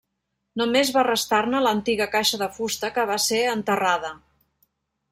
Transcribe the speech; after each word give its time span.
Només 0.61 0.91
va 0.95 1.03
restar-ne 1.07 1.61
l'antiga 1.67 2.09
caixa 2.17 2.41
de 2.45 2.49
fusta, 2.57 2.93
que 2.99 3.07
va 3.13 3.21
ser 3.29 3.45
enterrada. 3.55 4.15